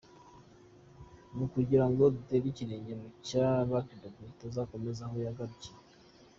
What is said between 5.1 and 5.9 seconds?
yagrukirije.